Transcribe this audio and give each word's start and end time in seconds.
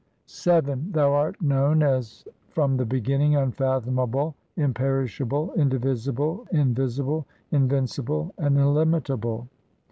VII 0.45 0.61
Thou 0.89 1.13
art 1.13 1.39
known 1.43 1.83
as 1.83 2.25
from 2.49 2.75
the 2.77 2.85
beginning, 2.87 3.35
unfathomable, 3.35 4.33
imperishable, 4.57 5.53
indivisible, 5.53 6.47
invisible, 6.51 7.27
invincible, 7.51 8.33
and 8.39 8.57
illimitable. 8.57 9.47